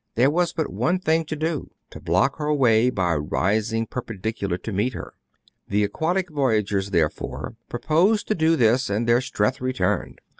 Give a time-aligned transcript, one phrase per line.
[0.15, 4.63] There was but one thing to do,— to block the way by rising perpen dicularly
[4.63, 5.13] to meet her.
[5.67, 10.19] The aquatic voyagers therefore proposed to do this, and their strength returned.